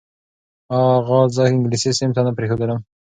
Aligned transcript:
اغا 0.77 1.19
زه 1.35 1.41
انګلیسي 1.49 1.91
صنف 1.97 2.13
ته 2.15 2.21
نه 2.27 2.31
پرېښودلم. 2.37 2.79